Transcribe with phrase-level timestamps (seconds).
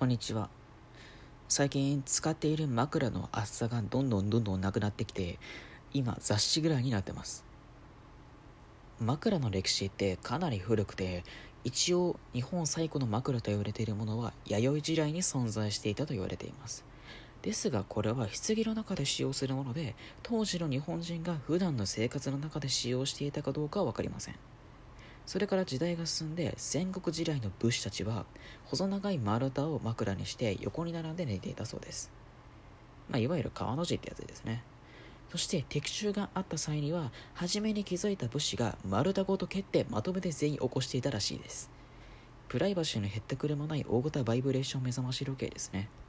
[0.00, 0.48] こんにちは。
[1.46, 5.38] 最近使っている枕の厚さがどんどんどんどんなくなってきて
[5.92, 7.44] 今雑誌ぐらいになってます。
[8.98, 11.22] 枕の歴史ってかなり古くて
[11.64, 16.82] 一応日本最古の枕と言われているものは弥生時代に存在していたと言われています。
[17.42, 24.36] ですがこれは棺の中で使用するもので当時の日本人が普段の生活の中で使用していたかどうかは分かりません。
[25.26, 28.26] それから時代が進んで戦国時代の武士たちは
[28.64, 32.10] 細長い丸太を枕にして横に並んで寝ていたそうです。
[33.08, 34.62] まあ、いわゆる川の字ってやつですね。
[35.30, 41.70] そして敵襲があった際には初めに気づいた武士が丸太ごと蹴ってまとめて全員起こしていたらしいです。
[42.48, 45.88] プライバシーの減ったくれもない大型バイブレーション目覚まし時計ですね。